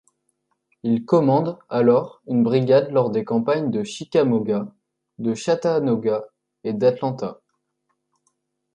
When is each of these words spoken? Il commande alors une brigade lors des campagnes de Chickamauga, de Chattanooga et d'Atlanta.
Il 0.81 1.05
commande 1.05 1.59
alors 1.69 2.23
une 2.25 2.41
brigade 2.41 2.89
lors 2.89 3.11
des 3.11 3.23
campagnes 3.23 3.69
de 3.69 3.83
Chickamauga, 3.83 4.73
de 5.19 5.35
Chattanooga 5.35 6.23
et 6.63 6.73
d'Atlanta. 6.73 7.39